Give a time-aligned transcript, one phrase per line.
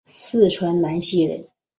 [0.07, 1.47] 四川南溪人。